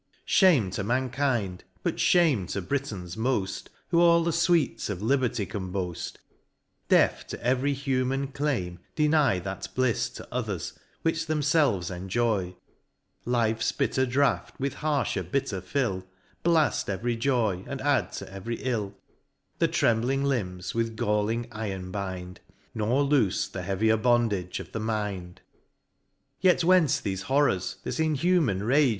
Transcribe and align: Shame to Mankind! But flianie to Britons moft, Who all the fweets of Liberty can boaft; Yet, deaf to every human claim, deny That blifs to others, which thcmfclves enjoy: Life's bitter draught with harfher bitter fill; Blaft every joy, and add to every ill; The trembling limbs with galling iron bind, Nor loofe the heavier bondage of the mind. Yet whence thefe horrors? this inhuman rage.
Shame 0.25 0.71
to 0.71 0.83
Mankind! 0.83 1.63
But 1.83 1.97
flianie 1.97 2.47
to 2.53 2.61
Britons 2.63 3.15
moft, 3.15 3.67
Who 3.89 4.01
all 4.01 4.23
the 4.23 4.31
fweets 4.31 4.89
of 4.89 4.99
Liberty 4.99 5.45
can 5.45 5.71
boaft; 5.71 6.17
Yet, 6.17 6.17
deaf 6.89 7.27
to 7.27 7.43
every 7.45 7.73
human 7.73 8.29
claim, 8.29 8.79
deny 8.95 9.37
That 9.37 9.67
blifs 9.75 10.09
to 10.15 10.27
others, 10.33 10.73
which 11.03 11.27
thcmfclves 11.27 11.95
enjoy: 11.95 12.55
Life's 13.25 13.71
bitter 13.71 14.07
draught 14.07 14.59
with 14.59 14.73
harfher 14.77 15.21
bitter 15.21 15.61
fill; 15.61 16.07
Blaft 16.43 16.89
every 16.89 17.15
joy, 17.15 17.63
and 17.67 17.79
add 17.81 18.11
to 18.13 18.33
every 18.33 18.55
ill; 18.63 18.95
The 19.59 19.67
trembling 19.67 20.23
limbs 20.23 20.73
with 20.73 20.95
galling 20.95 21.45
iron 21.51 21.91
bind, 21.91 22.39
Nor 22.73 23.03
loofe 23.03 23.51
the 23.51 23.61
heavier 23.61 23.97
bondage 23.97 24.59
of 24.59 24.71
the 24.71 24.79
mind. 24.79 25.41
Yet 26.39 26.63
whence 26.63 26.99
thefe 26.99 27.21
horrors? 27.21 27.75
this 27.83 27.99
inhuman 27.99 28.63
rage. 28.63 28.89